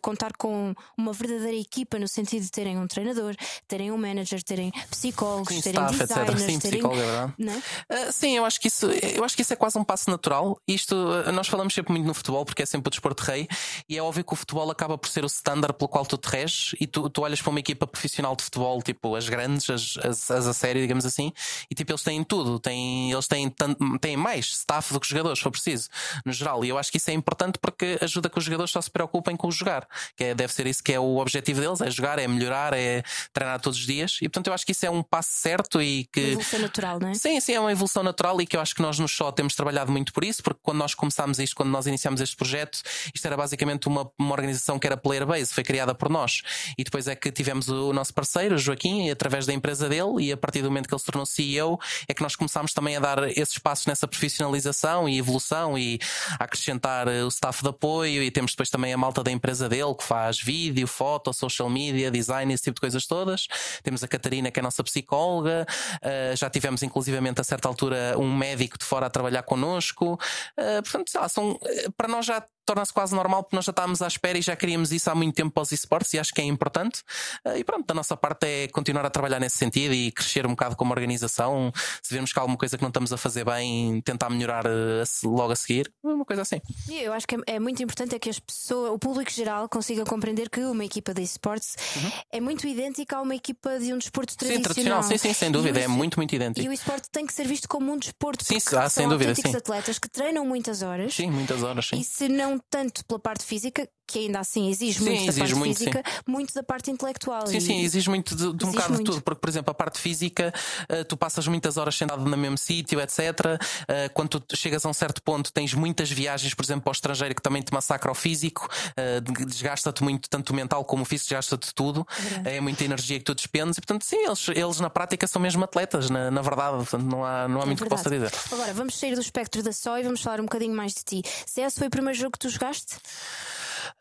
contar 0.00 0.32
com 0.36 0.74
uma 0.96 1.12
verdadeira 1.12 1.56
equipa 1.56 1.98
no 1.98 2.08
sentido 2.08 2.42
de 2.42 2.50
terem 2.50 2.78
um 2.78 2.86
treinador, 2.86 3.34
terem 3.66 3.90
um 3.90 3.96
manager, 3.96 4.42
terem 4.42 4.70
psicólogos, 4.90 5.54
sim, 5.54 5.60
terem 5.60 5.80
staff, 5.86 5.98
designers, 5.98 6.42
etc. 6.42 6.50
Sim, 6.50 6.58
terem... 6.58 6.82
é. 6.82 8.08
Uh, 8.08 8.12
sim, 8.12 8.36
eu 8.36 8.44
acho 8.44 8.60
que 8.60 8.68
isso, 8.68 8.86
eu 8.86 9.24
acho 9.24 9.34
que 9.34 9.42
isso 9.42 9.52
é 9.52 9.56
quase 9.56 9.78
um 9.78 9.84
passo 9.84 10.10
natural. 10.10 10.60
Isto 10.66 10.94
nós 11.32 11.48
falamos 11.48 11.74
sempre 11.74 11.92
muito 11.92 12.06
no 12.06 12.14
futebol 12.14 12.44
porque 12.44 12.62
é 12.62 12.66
sempre 12.66 12.88
o 12.88 12.90
desporto 12.90 13.22
rei 13.22 13.48
e 13.88 13.96
é 13.96 14.02
óbvio 14.02 14.24
que 14.24 14.32
o 14.32 14.36
futebol 14.36 14.70
acaba 14.70 14.96
por 14.96 15.08
ser 15.08 15.24
o 15.24 15.26
standard 15.26 15.74
pelo 15.74 15.88
qual 15.88 16.06
tu 16.06 16.16
te 16.16 16.28
reges 16.28 16.74
e 16.80 16.86
tu, 16.86 17.08
tu 17.10 17.22
olhas 17.22 17.40
para 17.40 17.50
uma 17.50 17.60
equipa 17.60 17.86
profissional 17.86 18.36
de 18.36 18.42
futebol, 18.44 18.80
tipo 18.82 19.14
as 19.14 19.28
grandes, 19.28 19.68
as, 19.70 19.96
as, 19.98 20.30
as 20.30 20.46
a 20.46 20.52
série, 20.52 20.80
digamos 20.80 21.04
assim, 21.04 21.32
e 21.70 21.74
tipo 21.74 21.92
eles 21.92 22.02
têm 22.02 22.22
tudo, 22.24 22.58
têm, 22.58 23.12
eles 23.12 23.26
têm, 23.26 23.52
têm 24.00 24.16
mais 24.16 24.46
staff 24.46 24.92
do 24.92 25.00
que 25.00 25.06
os 25.06 25.10
jogadores, 25.10 25.38
se 25.38 25.42
for 25.42 25.50
preciso, 25.50 25.88
no 26.24 26.32
geral. 26.32 26.64
E 26.64 26.68
eu 26.68 26.78
acho 26.78 26.90
que 26.90 26.98
isso 26.98 27.10
é 27.10 27.14
importante 27.14 27.58
porque 27.58 27.98
ajuda 28.00 28.28
que 28.28 28.38
os 28.38 28.44
jogadores 28.44 28.70
só 28.70 28.80
se 28.80 28.90
preocupem 28.90 29.36
com 29.36 29.48
o 29.48 29.52
jogar, 29.62 29.86
que 30.16 30.24
é, 30.24 30.34
deve 30.34 30.52
ser 30.52 30.66
isso 30.66 30.82
que 30.82 30.92
é 30.92 31.00
o 31.00 31.18
objetivo 31.18 31.60
deles, 31.60 31.80
é 31.80 31.90
jogar, 31.90 32.18
é 32.18 32.26
melhorar, 32.26 32.72
é 32.74 33.02
treinar 33.32 33.60
todos 33.60 33.78
os 33.78 33.86
dias. 33.86 34.18
E 34.20 34.28
portanto 34.28 34.48
eu 34.48 34.52
acho 34.52 34.66
que 34.66 34.72
isso 34.72 34.84
é 34.84 34.90
um 34.90 35.02
passo 35.02 35.30
certo 35.32 35.80
e 35.80 36.04
que. 36.12 36.20
Uma 36.20 36.30
evolução 36.32 36.60
natural, 36.60 37.00
não 37.00 37.08
é? 37.08 37.14
Sim, 37.14 37.40
sim, 37.40 37.54
é 37.54 37.60
uma 37.60 37.72
evolução 37.72 38.02
natural 38.02 38.40
e 38.40 38.46
que 38.46 38.56
eu 38.56 38.60
acho 38.60 38.74
que 38.74 38.82
nós 38.82 38.98
no 38.98 39.08
show 39.08 39.30
temos 39.32 39.54
trabalhado 39.54 39.90
muito 39.90 40.12
por 40.12 40.24
isso, 40.24 40.42
porque 40.42 40.60
quando 40.62 40.78
nós 40.78 40.94
começámos 40.94 41.38
isto, 41.38 41.54
quando 41.54 41.70
nós 41.70 41.86
iniciámos 41.86 42.20
este 42.20 42.36
projeto, 42.36 42.80
isto 43.14 43.24
era 43.26 43.36
basicamente 43.36 43.88
uma, 43.88 44.10
uma 44.18 44.32
organização 44.32 44.78
que 44.78 44.86
era 44.86 44.96
player 44.96 45.26
base, 45.26 45.52
foi 45.52 45.62
criada 45.62 45.94
por 45.94 46.08
nós. 46.08 46.42
E 46.76 46.84
depois 46.84 47.06
é 47.06 47.14
que 47.14 47.30
tivemos 47.30 47.68
o 47.68 47.92
nosso 47.92 48.12
parceiro, 48.12 48.56
o 48.56 48.58
Joaquim, 48.58 49.10
através 49.10 49.46
da 49.46 49.52
empresa 49.52 49.88
dele, 49.88 50.20
e 50.20 50.32
a 50.32 50.36
partir 50.36 50.62
do 50.62 50.68
momento 50.68 50.88
que 50.88 50.94
ele 50.94 51.00
se 51.00 51.06
tornou 51.06 51.26
CEO, 51.26 51.78
é 52.08 52.14
que 52.14 52.22
nós 52.22 52.36
começámos 52.36 52.72
também 52.72 52.96
a 52.96 53.00
dar 53.00 53.30
esses 53.36 53.58
passos 53.58 53.86
nessa 53.86 54.06
profissionalização 54.08 55.08
e 55.08 55.18
evolução 55.18 55.78
e 55.78 55.98
a 56.38 56.44
acrescentar 56.44 57.08
o 57.08 57.28
staff 57.28 57.62
de 57.62 57.68
apoio 57.68 58.22
e 58.22 58.30
temos 58.30 58.52
depois 58.52 58.70
também 58.70 58.92
a 58.92 58.96
malta 58.96 59.22
da 59.22 59.30
empresa 59.30 59.51
dele 59.58 59.94
que 59.94 60.04
faz 60.04 60.40
vídeo, 60.40 60.86
foto, 60.86 61.32
social 61.32 61.68
media, 61.68 62.10
design, 62.10 62.52
esse 62.52 62.64
tipo 62.64 62.76
de 62.76 62.80
coisas 62.80 63.06
todas. 63.06 63.46
Temos 63.82 64.02
a 64.02 64.08
Catarina, 64.08 64.50
que 64.50 64.58
é 64.58 64.62
a 64.62 64.64
nossa 64.64 64.82
psicóloga. 64.84 65.66
Uh, 66.02 66.36
já 66.36 66.48
tivemos, 66.48 66.82
inclusivamente, 66.82 67.40
a 67.40 67.44
certa 67.44 67.68
altura, 67.68 68.16
um 68.18 68.34
médico 68.34 68.78
de 68.78 68.84
fora 68.84 69.06
a 69.06 69.10
trabalhar 69.10 69.42
connosco. 69.42 70.14
Uh, 70.58 70.82
portanto, 70.82 71.12
lá, 71.14 71.28
são, 71.28 71.58
para 71.96 72.08
nós 72.08 72.26
já 72.26 72.44
torna-se 72.64 72.92
quase 72.92 73.14
normal 73.14 73.42
porque 73.42 73.56
nós 73.56 73.64
já 73.64 73.70
estávamos 73.70 74.02
à 74.02 74.06
espera 74.06 74.38
e 74.38 74.42
já 74.42 74.56
queríamos 74.56 74.92
isso 74.92 75.10
há 75.10 75.14
muito 75.14 75.34
tempo 75.34 75.50
para 75.52 75.62
os 75.62 75.72
esportes 75.72 76.12
e 76.14 76.18
acho 76.18 76.32
que 76.32 76.40
é 76.40 76.44
importante. 76.44 77.02
Eh, 77.44 77.58
e 77.58 77.64
pronto, 77.64 77.86
da 77.86 77.94
nossa 77.94 78.16
parte 78.16 78.46
é 78.46 78.68
continuar 78.68 79.04
a 79.04 79.10
trabalhar 79.10 79.40
nesse 79.40 79.56
sentido 79.56 79.94
e 79.94 80.12
crescer 80.12 80.46
um 80.46 80.50
bocado 80.50 80.76
como 80.76 80.92
organização. 80.92 81.72
Se 82.02 82.14
vemos 82.14 82.32
que 82.32 82.38
há 82.38 82.42
alguma 82.42 82.58
coisa 82.58 82.76
que 82.76 82.82
não 82.82 82.88
estamos 82.88 83.12
a 83.12 83.16
fazer 83.16 83.44
bem, 83.44 84.00
tentar 84.02 84.30
melhorar 84.30 84.64
eh, 84.66 85.04
logo 85.24 85.52
a 85.52 85.56
seguir, 85.56 85.92
uma 86.02 86.24
coisa 86.24 86.42
assim. 86.42 86.60
Eu 86.90 87.12
acho 87.12 87.26
que 87.26 87.34
é, 87.34 87.38
é 87.46 87.60
muito 87.60 87.82
importante 87.82 88.14
é 88.14 88.18
que 88.18 88.30
as 88.30 88.38
pessoas, 88.38 88.92
o 88.92 88.98
público 88.98 89.30
geral 89.30 89.68
consiga 89.68 90.04
compreender 90.04 90.48
que 90.48 90.60
uma 90.60 90.84
equipa 90.84 91.12
de 91.14 91.22
esportes 91.22 91.76
uhum. 91.96 92.12
é 92.30 92.40
muito 92.40 92.66
idêntica 92.66 93.16
a 93.16 93.22
uma 93.22 93.34
equipa 93.34 93.78
de 93.78 93.92
um 93.92 93.98
desporto 93.98 94.36
tradicional. 94.36 94.58
Sim, 94.58 94.62
tradicional, 94.62 95.02
sim, 95.02 95.18
sim, 95.18 95.32
sem 95.32 95.50
dúvida, 95.50 95.80
é 95.80 95.88
muito, 95.88 96.18
muito 96.18 96.34
idêntico. 96.34 96.64
E 96.64 96.68
o 96.68 96.72
esporte 96.72 97.08
tem 97.10 97.26
que 97.26 97.32
ser 97.32 97.46
visto 97.46 97.68
como 97.68 97.92
um 97.92 97.98
desporto. 97.98 98.44
Sim, 98.44 98.58
ah, 98.76 98.88
sem 98.88 99.08
dúvida, 99.08 99.34
sim. 99.34 99.56
atletas 99.56 99.98
que 99.98 100.08
treinam 100.08 100.44
muitas 100.46 100.82
horas. 100.82 101.14
Sim, 101.14 101.30
muitas 101.30 101.62
horas, 101.62 101.86
sim. 101.86 101.98
E 101.98 102.04
se 102.04 102.28
não 102.28 102.51
tanto 102.58 103.04
pela 103.04 103.18
parte 103.20 103.44
física, 103.44 103.88
que 104.12 104.18
ainda 104.18 104.40
assim 104.40 104.68
exige 104.68 104.98
sim, 104.98 105.04
muito 105.06 105.22
exige 105.22 105.32
da 105.32 105.38
parte 105.38 105.54
muito, 105.54 105.78
física, 105.78 106.02
sim. 106.04 106.22
muito 106.26 106.54
da 106.54 106.62
parte 106.62 106.90
intelectual. 106.90 107.46
Sim, 107.46 107.60
sim, 107.60 107.80
exige 107.80 108.10
muito 108.10 108.36
de, 108.36 108.52
de 108.52 108.64
um 108.66 108.70
bocado 108.70 108.92
muito. 108.92 109.04
de 109.06 109.10
tudo, 109.10 109.22
porque, 109.22 109.40
por 109.40 109.48
exemplo, 109.48 109.70
a 109.70 109.74
parte 109.74 109.98
física, 109.98 110.52
uh, 110.90 111.04
tu 111.06 111.16
passas 111.16 111.46
muitas 111.48 111.78
horas 111.78 111.96
sentado 111.96 112.22
no 112.22 112.36
mesmo 112.36 112.58
sítio, 112.58 113.00
etc. 113.00 113.18
Uh, 113.18 114.12
quando 114.12 114.38
tu 114.38 114.56
chegas 114.56 114.84
a 114.84 114.88
um 114.88 114.92
certo 114.92 115.22
ponto, 115.22 115.50
tens 115.50 115.72
muitas 115.72 116.10
viagens, 116.10 116.52
por 116.52 116.62
exemplo, 116.62 116.82
para 116.82 116.90
o 116.90 116.92
estrangeiro 116.92 117.34
que 117.34 117.40
também 117.40 117.62
te 117.62 117.72
massacra 117.72 118.12
o 118.12 118.14
físico, 118.14 118.68
uh, 118.90 119.46
desgasta-te 119.46 120.02
muito, 120.02 120.28
tanto 120.28 120.50
o 120.50 120.54
mental 120.54 120.84
como 120.84 121.02
o 121.02 121.06
físico, 121.06 121.30
desgasta-te 121.30 121.74
tudo, 121.74 122.06
é, 122.44 122.56
é 122.56 122.60
muita 122.60 122.84
energia 122.84 123.18
que 123.18 123.24
tu 123.24 123.34
despendes, 123.34 123.78
e 123.78 123.80
portanto, 123.80 124.04
sim, 124.04 124.26
eles, 124.26 124.46
eles 124.48 124.80
na 124.80 124.90
prática 124.90 125.26
são 125.26 125.40
mesmo 125.40 125.64
atletas, 125.64 126.10
na, 126.10 126.30
na 126.30 126.42
verdade, 126.42 126.76
portanto, 126.76 127.04
não 127.04 127.24
há, 127.24 127.48
não 127.48 127.60
há 127.60 127.62
é 127.62 127.66
muito 127.66 127.80
o 127.80 127.84
que 127.84 127.88
possa 127.90 128.10
dizer. 128.10 128.30
Agora, 128.52 128.74
vamos 128.74 128.98
sair 128.98 129.14
do 129.14 129.20
espectro 129.20 129.62
da 129.62 129.72
só 129.72 129.98
e 129.98 130.02
vamos 130.02 130.20
falar 130.20 130.38
um 130.40 130.44
bocadinho 130.44 130.74
mais 130.74 130.92
de 130.92 131.02
ti. 131.02 131.22
CS 131.46 131.78
foi 131.78 131.86
o 131.86 131.90
primeiro 131.90 132.18
jogo 132.18 132.32
que 132.32 132.38
tu 132.38 132.50
jogaste? 132.50 132.96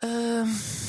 Uh, 0.03 0.81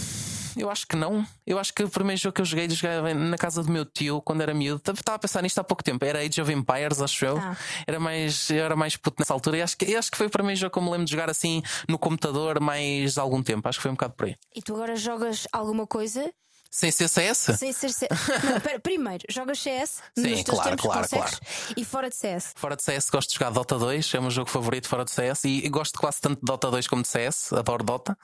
eu 0.57 0.71
acho 0.71 0.87
que 0.87 0.97
não. 0.97 1.27
Eu 1.47 1.59
acho 1.59 1.73
que 1.73 1.83
o 1.83 1.89
primeiro 1.89 2.21
jogo 2.21 2.35
que 2.35 2.41
eu 2.41 2.45
joguei, 2.45 2.69
joguei 2.69 3.15
na 3.15 3.39
casa 3.39 3.63
do 3.63 3.71
meu 3.71 3.85
tio 3.85 4.21
quando 4.23 4.43
era 4.43 4.53
miúdo. 4.53 4.83
Estava 4.93 5.17
a 5.17 5.19
pensar 5.19 5.43
nisto 5.43 5.59
há 5.59 5.65
pouco 5.65 5.83
tempo. 5.83 6.05
Era 6.05 6.21
Age 6.21 6.41
of 6.41 6.53
Empires, 6.53 7.01
acho 7.01 7.25
eu. 7.25 7.39
Ah. 7.39 7.57
Era 7.87 7.99
mais, 7.99 8.51
eu 8.51 8.65
era 8.65 8.77
mais 8.77 8.97
puto 8.97 9.17
nessa 9.21 9.33
altura. 9.33 9.59
E 9.59 9.63
acho 9.63 9.77
que, 9.77 9.95
acho 9.95 10.11
que 10.11 10.17
foi 10.17 10.27
o 10.27 10.31
primeiro 10.31 10.59
jogo 10.59 10.73
que 10.73 10.79
eu 10.79 10.83
me 10.83 10.91
lembro 10.91 11.05
de 11.05 11.13
jogar 11.13 11.31
assim 11.31 11.63
no 11.89 11.99
computador 11.99 12.61
mais 12.61 13.17
algum 13.19 13.43
tempo. 13.43 13.69
Acho 13.69 13.79
que 13.79 13.83
foi 13.83 13.91
um 13.91 13.95
bocado 13.95 14.15
por 14.15 14.27
aí. 14.27 14.37
E 14.55 14.63
tu 14.63 14.75
agora 14.75 14.97
jogas 14.97 15.47
alguma 15.53 15.87
coisa 15.87 16.33
sem 16.75 16.91
ser 16.91 17.07
CS? 17.07 17.51
Sem 17.59 17.71
ser 17.71 17.91
CS. 17.91 18.09
Não, 18.51 18.59
pera, 18.59 18.81
primeiro, 18.81 19.23
jogas 19.29 19.59
CS 19.59 20.01
Sim, 20.17 20.31
nos 20.31 20.43
teus 20.43 20.59
claro, 20.59 20.71
tempos 20.71 20.85
claro, 20.87 21.09
claro. 21.09 21.37
E 21.77 21.85
fora 21.85 22.09
de 22.09 22.17
CS? 22.17 22.55
Fora 22.57 22.75
de 22.75 22.83
CS 22.83 23.11
gosto 23.11 23.29
de 23.29 23.35
jogar 23.35 23.51
Dota 23.51 23.79
2, 23.79 24.15
é 24.15 24.19
o 24.19 24.23
meu 24.23 24.31
jogo 24.31 24.49
favorito 24.49 24.89
fora 24.89 25.05
de 25.05 25.11
CS 25.11 25.45
e 25.45 25.69
gosto 25.69 26.01
quase 26.01 26.23
tanto 26.23 26.41
de 26.41 26.47
Dota 26.47 26.71
2 26.71 26.89
como 26.89 27.03
de 27.03 27.09
CS, 27.09 27.53
adoro 27.53 27.85
Dota. 27.85 28.17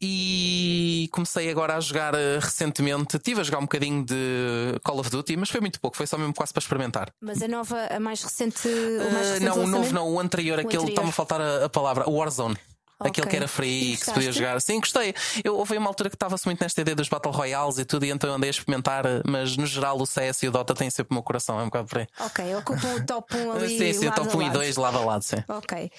E 0.00 1.08
comecei 1.10 1.50
agora 1.50 1.76
a 1.76 1.80
jogar 1.80 2.14
eh, 2.14 2.38
recentemente, 2.40 3.18
tive 3.18 3.40
a 3.40 3.44
jogar 3.44 3.58
um 3.58 3.62
bocadinho 3.62 4.04
de 4.04 4.78
Call 4.84 5.00
of 5.00 5.10
Duty, 5.10 5.36
mas 5.36 5.50
foi 5.50 5.60
muito 5.60 5.80
pouco, 5.80 5.96
foi 5.96 6.06
só 6.06 6.16
mesmo 6.16 6.32
quase 6.32 6.52
para 6.52 6.60
experimentar. 6.60 7.12
Mas 7.20 7.42
a 7.42 7.48
nova, 7.48 7.76
a 7.86 7.98
mais 7.98 8.22
recente, 8.22 8.68
o 8.68 9.12
mais 9.12 9.26
uh, 9.26 9.32
recente 9.32 9.44
Não, 9.44 9.64
o 9.64 9.66
novo 9.66 9.92
não, 9.92 10.08
o 10.12 10.20
anterior, 10.20 10.58
o 10.58 10.60
aquele, 10.60 10.90
está-me 10.90 11.08
a 11.08 11.12
faltar 11.12 11.40
a, 11.40 11.64
a 11.64 11.68
palavra, 11.68 12.08
o 12.08 12.12
Warzone. 12.12 12.56
Aquele 13.00 13.26
que 13.26 13.36
era 13.36 13.48
free, 13.48 13.96
que 13.96 14.04
se 14.04 14.12
podia 14.12 14.32
jogar. 14.32 14.60
Sim, 14.60 14.80
gostei. 14.80 15.14
Eu 15.42 15.56
houve 15.56 15.76
uma 15.78 15.88
altura 15.88 16.10
que 16.10 16.16
estava-se 16.16 16.44
muito 16.46 16.60
nesta 16.60 16.80
ideia 16.80 16.94
dos 16.94 17.08
Battle 17.08 17.32
Royales 17.32 17.78
e 17.78 17.84
tudo, 17.84 18.04
e 18.04 18.10
então 18.10 18.32
andei 18.34 18.48
a 18.48 18.52
experimentar, 18.52 19.04
mas 19.26 19.56
no 19.56 19.66
geral 19.66 19.98
o 20.00 20.06
CS 20.06 20.42
e 20.42 20.48
o 20.48 20.50
Dota 20.50 20.74
têm 20.74 20.90
sempre 20.90 21.12
o 21.12 21.14
meu 21.14 21.22
coração, 21.22 21.58
é 21.58 21.62
um 21.62 21.66
bocado 21.66 21.88
por 21.88 21.98
aí. 21.98 22.06
Ok, 22.20 22.54
ocupam 22.56 22.94
o 22.96 23.06
top 23.06 23.36
1 23.36 23.52
ali. 23.52 23.78
sim, 23.78 23.92
sim, 23.92 24.08
o 24.08 24.12
top 24.12 24.36
1 24.36 24.42
e 24.42 24.50
2 24.50 24.76
lado 24.76 24.98
a 24.98 25.04
lado, 25.04 25.22
sim. 25.22 25.42
Ok. 25.48 25.90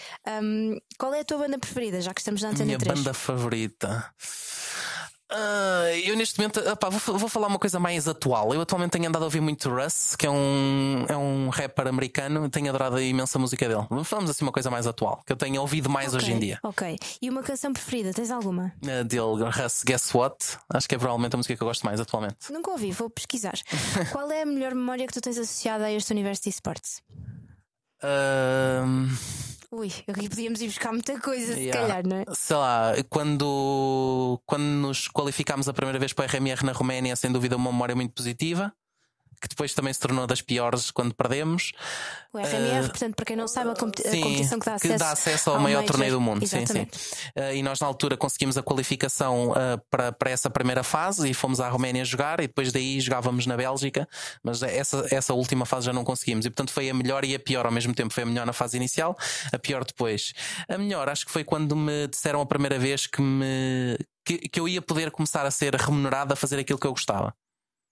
Um, 0.41 0.77
qual 0.97 1.13
é 1.13 1.21
a 1.21 1.25
tua 1.25 1.39
banda 1.39 1.57
preferida, 1.57 1.99
já 2.01 2.13
que 2.13 2.21
estamos 2.21 2.41
na 2.41 2.49
Antena 2.49 2.65
Minha 2.65 2.77
3? 2.77 2.99
banda 2.99 3.13
favorita. 3.13 4.05
Uh, 5.31 5.95
eu 6.03 6.17
neste 6.17 6.37
momento 6.37 6.61
vou, 7.05 7.17
vou, 7.17 7.29
falar 7.29 7.47
uma 7.47 7.57
coisa 7.57 7.79
mais 7.79 8.05
atual. 8.05 8.53
Eu 8.53 8.61
atualmente 8.61 8.91
tenho 8.91 9.07
andado 9.07 9.21
a 9.21 9.25
ouvir 9.25 9.39
muito 9.39 9.69
Russ, 9.69 10.15
que 10.17 10.27
é 10.27 10.29
um, 10.29 11.05
é 11.07 11.15
um 11.15 11.47
rapper 11.47 11.87
americano, 11.87 12.49
tenho 12.49 12.67
adorado 12.67 12.97
a 12.97 13.01
imensa 13.01 13.39
música 13.39 13.67
dele. 13.67 13.87
Vamos 13.89 14.29
assim 14.29 14.43
uma 14.43 14.51
coisa 14.51 14.69
mais 14.69 14.85
atual, 14.85 15.23
que 15.25 15.31
eu 15.31 15.37
tenho 15.37 15.61
ouvido 15.61 15.89
mais 15.89 16.13
okay, 16.13 16.17
hoje 16.17 16.33
em 16.33 16.39
dia. 16.39 16.59
Ok. 16.63 16.97
E 17.21 17.29
uma 17.29 17.43
canção 17.43 17.71
preferida, 17.71 18.13
tens 18.13 18.29
alguma? 18.29 18.73
Uh, 18.83 19.05
dele, 19.05 19.49
Russ, 19.49 19.83
Guess 19.85 20.13
What? 20.13 20.57
Acho 20.69 20.89
que 20.89 20.95
é 20.95 20.97
provavelmente 20.97 21.33
a 21.33 21.37
música 21.37 21.55
que 21.55 21.63
eu 21.63 21.67
gosto 21.67 21.85
mais 21.85 22.01
atualmente. 22.01 22.51
Nunca 22.51 22.71
ouvi, 22.71 22.91
vou 22.91 23.09
pesquisar. 23.09 23.53
Qual 24.11 24.29
é 24.31 24.41
a 24.41 24.45
melhor 24.45 24.75
memória 24.75 25.07
que 25.07 25.13
tu 25.13 25.21
tens 25.21 25.37
associada 25.37 25.85
a 25.85 25.91
este 25.93 26.11
universo 26.11 26.43
de 26.43 26.49
esportes? 26.49 27.01
Uh... 28.03 29.50
Ui, 29.71 29.87
aqui 30.07 30.27
podíamos 30.27 30.61
ir 30.61 30.67
buscar 30.67 30.91
muita 30.91 31.19
coisa, 31.19 31.57
yeah. 31.57 31.71
se 31.71 31.87
calhar, 31.87 32.07
não 32.07 32.17
é? 32.17 32.25
Sei 32.33 32.55
lá, 32.55 32.93
quando, 33.09 34.41
quando 34.45 34.63
nos 34.63 35.07
qualificámos 35.07 35.69
a 35.69 35.73
primeira 35.73 35.97
vez 35.97 36.11
para 36.11 36.25
o 36.25 36.27
RMR 36.27 36.65
na 36.65 36.73
Roménia, 36.73 37.15
sem 37.15 37.31
dúvida 37.31 37.55
uma 37.55 37.71
memória 37.71 37.95
muito 37.95 38.13
positiva 38.13 38.73
que 39.41 39.47
depois 39.47 39.73
também 39.73 39.91
se 39.91 39.99
tornou 39.99 40.27
das 40.27 40.41
piores 40.41 40.91
quando 40.91 41.15
perdemos. 41.15 41.71
O 42.31 42.37
RMR, 42.37 42.85
uh, 42.85 42.89
portanto, 42.89 43.15
para 43.15 43.25
quem 43.25 43.35
não 43.35 43.47
sabe, 43.47 43.71
a, 43.71 43.75
competi 43.75 44.07
sim, 44.07 44.19
a 44.19 44.23
competição 44.23 44.59
que 44.59 44.65
dá 44.65 44.75
acesso, 44.75 44.93
que 44.93 44.99
dá 44.99 45.11
acesso 45.11 45.49
ao, 45.49 45.55
ao 45.55 45.61
maior 45.61 45.79
major. 45.81 45.91
torneio 45.91 46.13
do 46.13 46.21
mundo. 46.21 46.43
Exatamente. 46.43 46.97
Sim, 46.97 47.15
sim. 47.15 47.41
Uh, 47.41 47.55
e 47.55 47.63
nós, 47.63 47.79
na 47.79 47.87
altura, 47.87 48.15
conseguimos 48.15 48.57
a 48.57 48.63
qualificação 48.63 49.51
uh, 49.51 49.81
para, 49.89 50.11
para 50.11 50.29
essa 50.29 50.49
primeira 50.49 50.83
fase 50.83 51.29
e 51.29 51.33
fomos 51.33 51.59
à 51.59 51.67
Roménia 51.67 52.05
jogar 52.05 52.39
e 52.39 52.47
depois 52.47 52.71
daí 52.71 53.01
jogávamos 53.01 53.47
na 53.47 53.57
Bélgica, 53.57 54.07
mas 54.43 54.61
essa, 54.61 55.05
essa 55.09 55.33
última 55.33 55.65
fase 55.65 55.87
já 55.87 55.93
não 55.93 56.03
conseguimos. 56.03 56.45
E 56.45 56.49
portanto 56.49 56.71
foi 56.71 56.89
a 56.89 56.93
melhor 56.93 57.25
e 57.25 57.33
a 57.33 57.39
pior 57.39 57.65
ao 57.65 57.71
mesmo 57.71 57.93
tempo. 57.95 58.13
Foi 58.13 58.23
a 58.23 58.25
melhor 58.27 58.45
na 58.45 58.53
fase 58.53 58.77
inicial, 58.77 59.17
a 59.51 59.57
pior 59.57 59.83
depois. 59.83 60.33
A 60.69 60.77
melhor, 60.77 61.09
acho 61.09 61.25
que 61.25 61.31
foi 61.31 61.43
quando 61.43 61.75
me 61.75 62.07
disseram 62.07 62.41
a 62.41 62.45
primeira 62.45 62.77
vez 62.77 63.07
que 63.07 63.21
me. 63.21 63.97
Que, 64.23 64.37
que 64.37 64.59
eu 64.59 64.69
ia 64.69 64.83
poder 64.83 65.09
começar 65.09 65.47
a 65.47 65.51
ser 65.51 65.73
remunerado 65.73 66.31
a 66.31 66.35
fazer 66.35 66.59
aquilo 66.59 66.77
que 66.77 66.85
eu 66.85 66.91
gostava. 66.91 67.33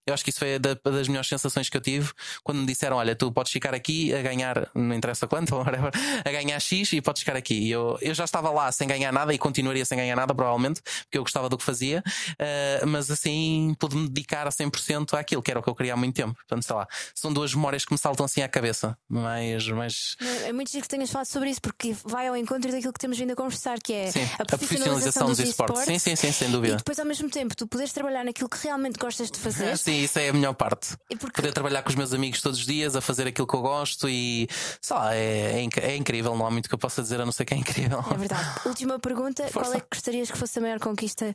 Eu 0.10 0.14
acho 0.14 0.24
que 0.24 0.32
isso 0.32 0.40
foi 0.40 0.58
da, 0.58 0.74
das 0.74 1.08
melhores 1.08 1.30
sensações 1.30 1.70
que 1.70 1.78
eu 1.78 1.82
tive 1.82 2.12
quando 2.44 2.60
me 2.60 2.66
disseram: 2.66 2.98
Olha, 2.98 3.16
tu 3.16 3.32
podes 3.32 3.52
ficar 3.52 3.74
aqui 3.74 4.14
a 4.14 4.22
ganhar, 4.22 4.70
não 4.74 4.96
interessa 4.96 5.28
quanto, 5.28 5.56
whatever, 5.58 5.92
a 6.26 6.32
ganhar 6.32 6.60
X 6.60 6.94
e 6.94 7.02
podes 7.02 7.22
ficar 7.22 7.36
aqui. 7.36 7.54
E 7.54 7.72
eu, 7.72 7.98
eu 8.02 8.14
já 8.14 8.26
estava 8.26 8.50
lá 8.50 8.72
sem 8.72 8.88
ganhar 8.88 9.12
nada 9.12 9.34
e 9.34 9.38
continuaria 9.38 9.86
sem 9.86 9.98
ganhar 9.98 10.16
nada, 10.16 10.34
provavelmente, 10.34 10.82
porque 10.82 11.18
eu 11.18 11.22
gostava 11.22 11.48
do 11.48 11.58
que 11.58 11.64
fazia, 11.64 12.04
uh, 12.06 12.88
mas 12.88 13.12
assim 13.12 13.76
pude-me 13.80 14.08
dedicar 14.10 14.48
a 14.48 14.50
100% 14.50 15.14
àquilo, 15.18 15.42
que 15.44 15.52
era 15.52 15.60
o 15.60 15.64
que 15.64 15.70
eu 15.70 15.76
queria 15.76 15.94
há 15.94 15.98
muito 15.98 16.16
tempo. 16.16 16.34
Portanto, 16.34 16.64
sei 16.64 16.76
lá, 16.76 16.88
são 17.14 17.32
duas 17.32 17.54
memórias 17.54 17.86
que 17.86 17.92
me 17.94 17.98
saltam 17.98 18.26
assim 18.26 18.42
à 18.42 18.48
cabeça. 18.48 18.98
Mas, 19.08 19.68
mas... 19.68 20.16
É 20.46 20.52
muito 20.52 20.72
giro 20.72 20.84
que 20.84 20.90
tenhas 20.90 21.12
falado 21.12 21.28
sobre 21.28 21.50
isso, 21.50 21.62
porque 21.62 21.96
vai 22.04 22.28
ao 22.28 22.36
encontro 22.36 22.72
daquilo 22.72 22.94
que 22.94 23.00
temos 23.00 23.18
vindo 23.18 23.32
a 23.32 23.36
conversar, 23.36 23.80
que 23.80 23.94
é 23.94 24.12
sim, 24.12 24.28
a 24.40 24.46
profissionalização, 24.46 25.28
dos, 25.28 25.38
dos 25.38 25.50
esportes. 25.50 25.86
Sim, 25.86 26.00
sim, 26.00 26.16
sim, 26.16 26.32
sem 26.32 26.50
dúvida. 26.50 26.74
E 26.74 26.78
depois, 26.78 26.98
ao 27.00 27.06
mesmo 27.06 27.30
tempo, 27.30 27.56
tu 27.56 27.68
poderes 27.68 27.94
trabalhar 27.94 28.24
naquilo 28.24 28.50
que 28.50 28.58
realmente 28.58 28.98
gostas 28.98 29.30
de 29.30 29.38
fazer. 29.38 29.78
sim, 29.78 29.99
isso 30.04 30.20
é 30.20 30.30
a 30.30 30.34
melhor 30.34 30.54
parte. 30.54 30.96
Porque... 31.20 31.42
Poder 31.42 31.54
trabalhar 31.54 31.82
com 31.84 31.90
os 31.90 31.96
meus 31.96 32.14
amigos 32.14 32.42
todos 32.42 32.60
os 32.60 32.66
dias, 32.66 32.96
a 32.96 33.02
fazer 33.02 33.28
aquilo 33.28 33.48
que 33.48 33.54
eu 33.54 33.62
gosto 33.62 34.08
e 34.10 34.48
sei 34.82 34.96
lá, 34.96 35.16
é, 35.16 35.62
é, 35.64 35.70
é 35.82 35.96
incrível. 35.96 36.36
Não 36.36 36.46
há 36.46 36.52
muito 36.52 36.68
que 36.68 36.76
eu 36.76 36.80
possa 36.80 37.02
dizer 37.02 37.20
a 37.22 37.26
não 37.26 37.32
ser 37.32 37.46
que 37.46 37.54
é 37.54 37.58
incrível. 37.58 38.04
É 38.12 38.18
verdade. 38.18 38.50
Última 38.66 39.00
pergunta: 39.00 39.44
Força. 39.44 39.60
qual 39.60 39.74
é 39.74 39.80
que 39.80 39.88
gostarias 39.92 40.32
que 40.32 40.38
fosse 40.38 40.60
a 40.60 40.62
maior 40.62 40.80
conquista 40.80 41.34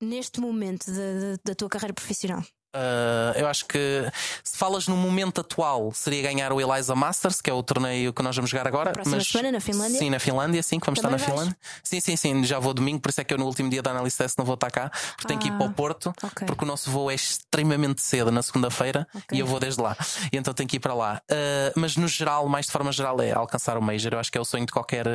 neste 0.00 0.40
momento 0.40 0.86
da 1.44 1.54
tua 1.54 1.68
carreira 1.68 1.94
profissional? 1.94 2.42
Uh, 2.74 3.38
eu 3.38 3.46
acho 3.46 3.66
que 3.66 4.10
se 4.42 4.56
falas 4.56 4.88
no 4.88 4.96
momento 4.96 5.40
atual, 5.40 5.92
seria 5.94 6.22
ganhar 6.22 6.52
o 6.52 6.60
Eliza 6.60 6.94
Masters, 6.94 7.40
que 7.40 7.48
é 7.48 7.52
o 7.52 7.62
torneio 7.62 8.12
que 8.12 8.22
nós 8.22 8.34
vamos 8.34 8.50
jogar 8.50 8.66
agora. 8.66 8.92
Na 8.96 9.10
mas, 9.12 9.28
semana 9.28 9.52
na 9.52 9.60
Finlândia? 9.60 9.98
Sim, 9.98 10.10
na 10.10 10.18
Finlândia, 10.18 10.62
sim, 10.62 10.80
que 10.80 10.86
vamos 10.86 11.00
Também 11.00 11.16
estar 11.16 11.28
na 11.28 11.32
Finlândia. 11.34 11.56
Sim, 11.82 12.00
sim, 12.00 12.16
sim, 12.16 12.44
já 12.44 12.58
vou 12.58 12.74
domingo, 12.74 13.00
por 13.00 13.10
isso 13.10 13.20
é 13.20 13.24
que 13.24 13.32
eu 13.32 13.38
no 13.38 13.46
último 13.46 13.70
dia 13.70 13.80
da 13.80 13.90
análise 13.90 14.16
não 14.36 14.44
vou 14.44 14.54
estar 14.54 14.70
cá, 14.70 14.90
porque 14.90 15.24
ah, 15.24 15.28
tenho 15.28 15.40
que 15.40 15.48
ir 15.48 15.52
para 15.52 15.66
o 15.66 15.70
ah, 15.70 15.72
Porto, 15.72 16.12
okay. 16.22 16.46
porque 16.46 16.64
o 16.64 16.66
nosso 16.66 16.90
voo 16.90 17.10
é 17.10 17.14
extremamente 17.14 18.02
cedo 18.02 18.30
na 18.30 18.42
segunda-feira 18.42 19.06
okay. 19.14 19.38
e 19.38 19.40
eu 19.40 19.46
vou 19.46 19.60
desde 19.60 19.80
lá. 19.80 19.96
E 20.32 20.36
então 20.36 20.52
tenho 20.54 20.68
que 20.68 20.76
ir 20.76 20.80
para 20.80 20.94
lá. 20.94 21.20
Uh, 21.30 21.78
mas 21.78 21.96
no 21.96 22.08
geral, 22.08 22.48
mais 22.48 22.66
de 22.66 22.72
forma 22.72 22.90
geral, 22.92 23.20
é 23.20 23.32
alcançar 23.32 23.76
o 23.76 23.82
Major. 23.82 24.12
Eu 24.12 24.18
acho 24.18 24.30
que 24.30 24.38
é 24.38 24.40
o 24.40 24.44
sonho 24.44 24.66
de 24.66 24.72
qualquer, 24.72 25.06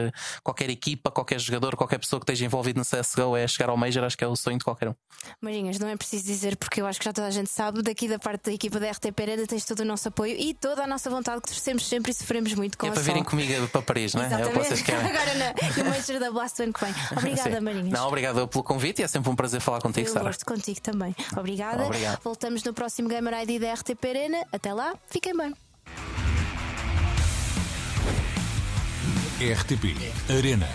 qualquer 0.44 0.70
equipa, 0.70 1.12
qualquer 1.12 1.40
jogador, 1.40 1.76
qualquer 1.76 2.00
pessoa 2.00 2.20
que 2.20 2.24
esteja 2.24 2.46
envolvido 2.46 2.80
no 2.80 2.86
CSGO, 2.86 3.36
é 3.36 3.48
chegar 3.48 3.70
ao 3.70 3.78
Major. 3.78 4.04
Acho 4.04 4.18
que 4.18 4.24
é 4.24 4.28
o 4.28 4.36
sonho 4.36 4.58
de 4.58 4.64
qualquer 4.64 4.90
um. 4.90 4.96
Marinhas, 5.42 5.80
não 5.80 5.88
é 5.88 5.96
preciso 5.96 6.26
dizer, 6.26 6.56
porque 6.56 6.82
eu 6.82 6.88
acho 6.88 7.00
que 7.00 7.06
já 7.06 7.14
toda 7.14 7.28
a 7.28 7.32
gente 7.32 7.49
sabe, 7.50 7.82
daqui 7.82 8.08
da 8.08 8.20
parte 8.20 8.46
da 8.46 8.54
equipa 8.54 8.80
da 8.80 8.90
RTP 8.92 9.20
Arena 9.22 9.48
tens 9.48 9.66
todo 9.66 9.80
o 9.82 9.86
nosso 9.86 10.08
apoio 10.08 10.36
e 10.38 10.54
toda 10.54 10.84
a 10.84 10.88
nossa 10.88 11.10
vontade 11.10 11.42
que 11.42 11.48
torcemos 11.48 11.88
sempre 11.88 12.12
e 12.12 12.14
sofremos 12.14 12.54
muito 12.54 12.78
com 12.78 12.88
é 12.88 12.92
para 12.92 13.02
virem 13.02 13.24
comigo 13.24 13.68
para 13.68 13.82
Paris, 13.82 14.14
não 14.14 14.22
é? 14.22 14.28
Exatamente. 14.28 14.50
É 14.50 14.60
o 14.60 14.62
que 14.62 14.68
vocês 14.68 14.82
querem. 14.82 15.06
Agora 15.10 15.84
no 15.84 15.90
Major 15.90 16.20
da 16.20 16.32
Blast 16.32 16.62
ano 16.62 16.74
que 16.74 16.86
vem. 16.86 16.94
Obrigada, 17.12 17.56
Sim. 17.56 17.60
Marinhas. 17.62 17.90
Não, 17.90 18.08
obrigado 18.08 18.48
pelo 18.48 18.64
convite 18.64 19.02
e 19.02 19.04
é 19.04 19.08
sempre 19.08 19.30
um 19.30 19.36
prazer 19.36 19.60
falar 19.60 19.82
contigo, 19.82 20.08
Eu 20.08 20.14
Sara. 20.14 20.26
gosto 20.26 20.46
contigo 20.46 20.80
também. 20.82 21.16
Obrigada. 21.36 21.86
Obrigado. 21.86 22.22
Voltamos 22.24 22.64
no 22.64 22.74
próximo 22.74 23.10
Gamer 23.10 23.34
ID 23.42 23.62
da 23.62 23.74
RTP 23.74 24.06
Arena. 24.06 24.46
Até 24.52 24.74
lá, 24.74 24.94
fiquem 25.08 25.36
bem. 25.36 25.54
RTP 29.40 29.96
Arena. 30.30 30.68